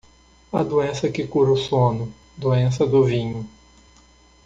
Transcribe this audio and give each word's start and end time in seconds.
A 0.51 0.63
doença 0.63 1.11
que 1.11 1.27
cura 1.27 1.51
o 1.51 1.55
sono, 1.55 2.11
doença 2.35 2.87
do 2.87 3.03
vinho. 3.03 3.47